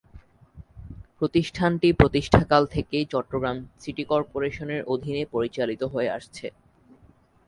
প্রতিষ্ঠানটি 1.19 1.89
প্রতিষ্ঠাকাল 1.93 2.63
থেকেই 2.75 3.05
চট্টগ্রাম 3.13 3.57
সিটি 3.81 4.03
কর্পোরেশনের 4.03 4.81
অধীনে 4.93 5.23
পরিচালিত 5.33 5.81
হয়ে 5.93 6.13
আসছে। 6.17 6.47